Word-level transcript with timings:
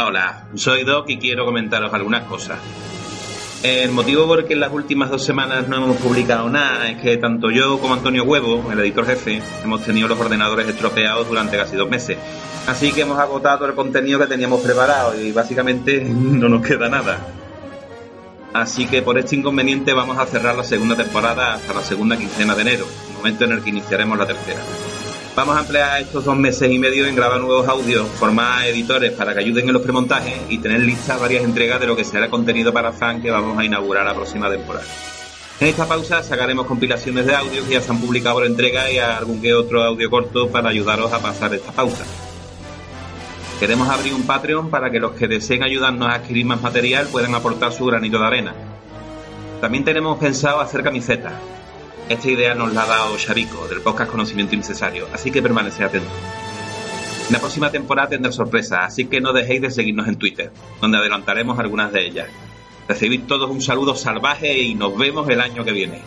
Hola, 0.00 0.44
soy 0.54 0.84
Doc 0.84 1.10
y 1.10 1.18
quiero 1.18 1.44
comentaros 1.44 1.92
algunas 1.92 2.22
cosas. 2.22 2.58
El 3.64 3.90
motivo 3.90 4.28
por 4.28 4.38
el 4.38 4.44
que 4.44 4.54
en 4.54 4.60
las 4.60 4.72
últimas 4.72 5.10
dos 5.10 5.24
semanas 5.24 5.66
no 5.66 5.76
hemos 5.76 5.96
publicado 5.96 6.48
nada 6.48 6.88
es 6.88 7.02
que 7.02 7.16
tanto 7.16 7.50
yo 7.50 7.80
como 7.80 7.94
Antonio 7.94 8.22
Huevo, 8.22 8.70
el 8.70 8.78
editor 8.78 9.04
jefe, 9.06 9.42
hemos 9.64 9.82
tenido 9.82 10.06
los 10.06 10.20
ordenadores 10.20 10.68
estropeados 10.68 11.28
durante 11.28 11.56
casi 11.56 11.74
dos 11.74 11.90
meses. 11.90 12.16
Así 12.68 12.92
que 12.92 13.00
hemos 13.00 13.18
agotado 13.18 13.66
el 13.66 13.74
contenido 13.74 14.20
que 14.20 14.28
teníamos 14.28 14.60
preparado 14.60 15.20
y 15.20 15.32
básicamente 15.32 16.00
no 16.08 16.48
nos 16.48 16.64
queda 16.64 16.88
nada. 16.88 17.18
Así 18.52 18.86
que 18.86 19.02
por 19.02 19.18
este 19.18 19.34
inconveniente 19.34 19.92
vamos 19.94 20.16
a 20.16 20.26
cerrar 20.26 20.54
la 20.54 20.64
segunda 20.64 20.94
temporada 20.94 21.54
hasta 21.54 21.74
la 21.74 21.82
segunda 21.82 22.16
quincena 22.16 22.54
de 22.54 22.62
enero, 22.62 22.86
momento 23.16 23.44
en 23.44 23.52
el 23.52 23.62
que 23.62 23.70
iniciaremos 23.70 24.16
la 24.16 24.26
tercera. 24.26 24.60
Vamos 25.38 25.56
a 25.56 25.60
emplear 25.60 26.02
estos 26.02 26.24
dos 26.24 26.36
meses 26.36 26.68
y 26.68 26.80
medio 26.80 27.06
en 27.06 27.14
grabar 27.14 27.40
nuevos 27.40 27.68
audios, 27.68 28.08
formar 28.08 28.66
editores 28.66 29.12
para 29.12 29.32
que 29.32 29.38
ayuden 29.38 29.68
en 29.68 29.72
los 29.72 29.82
premontajes 29.82 30.34
y 30.48 30.58
tener 30.58 30.80
listas 30.80 31.20
varias 31.20 31.44
entregas 31.44 31.78
de 31.78 31.86
lo 31.86 31.94
que 31.94 32.02
será 32.02 32.28
contenido 32.28 32.72
para 32.72 32.90
fan 32.90 33.22
que 33.22 33.30
vamos 33.30 33.56
a 33.56 33.64
inaugurar 33.64 34.04
la 34.04 34.14
próxima 34.14 34.50
temporada. 34.50 34.84
En 35.60 35.68
esta 35.68 35.86
pausa 35.86 36.24
sacaremos 36.24 36.66
compilaciones 36.66 37.24
de 37.24 37.36
audios 37.36 37.66
que 37.66 37.74
ya 37.74 37.80
se 37.80 37.92
han 37.92 38.00
publicado 38.00 38.34
por 38.34 38.46
entrega 38.46 38.90
y 38.90 38.98
algún 38.98 39.40
que 39.40 39.54
otro 39.54 39.84
audio 39.84 40.10
corto 40.10 40.48
para 40.48 40.70
ayudaros 40.70 41.12
a 41.12 41.20
pasar 41.20 41.54
esta 41.54 41.70
pausa. 41.70 42.02
Queremos 43.60 43.88
abrir 43.88 44.14
un 44.14 44.24
Patreon 44.24 44.70
para 44.70 44.90
que 44.90 44.98
los 44.98 45.12
que 45.12 45.28
deseen 45.28 45.62
ayudarnos 45.62 46.08
a 46.08 46.14
adquirir 46.14 46.46
más 46.46 46.60
material 46.60 47.06
puedan 47.12 47.36
aportar 47.36 47.72
su 47.72 47.86
granito 47.86 48.18
de 48.18 48.26
arena. 48.26 48.54
También 49.60 49.84
tenemos 49.84 50.18
pensado 50.18 50.58
hacer 50.60 50.82
camisetas, 50.82 51.34
esta 52.08 52.30
idea 52.30 52.54
nos 52.54 52.72
la 52.72 52.82
ha 52.82 52.86
dado 52.86 53.18
Xavico, 53.18 53.68
del 53.68 53.80
podcast 53.80 54.10
Conocimiento 54.10 54.54
Innecesario, 54.54 55.08
así 55.12 55.30
que 55.30 55.42
permanece 55.42 55.84
atento. 55.84 56.10
En 57.26 57.32
la 57.32 57.40
próxima 57.40 57.70
temporada 57.70 58.08
tendrá 58.08 58.32
sorpresas, 58.32 58.80
así 58.86 59.04
que 59.06 59.20
no 59.20 59.32
dejéis 59.32 59.60
de 59.60 59.70
seguirnos 59.70 60.08
en 60.08 60.16
Twitter, 60.16 60.50
donde 60.80 60.98
adelantaremos 60.98 61.58
algunas 61.58 61.92
de 61.92 62.06
ellas. 62.06 62.28
Recibid 62.88 63.24
todos 63.24 63.50
un 63.50 63.60
saludo 63.60 63.94
salvaje 63.94 64.58
y 64.58 64.74
nos 64.74 64.96
vemos 64.96 65.28
el 65.28 65.40
año 65.42 65.62
que 65.64 65.72
viene. 65.72 66.00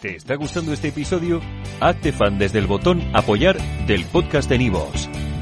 ¿Te 0.00 0.14
está 0.14 0.36
gustando 0.36 0.72
este 0.72 0.88
episodio? 0.88 1.40
Hazte 1.80 2.12
fan 2.12 2.38
desde 2.38 2.60
el 2.60 2.68
botón 2.68 3.02
Apoyar 3.12 3.58
del 3.88 4.04
podcast 4.04 4.48
de 4.48 4.58
Nivos. 4.58 5.08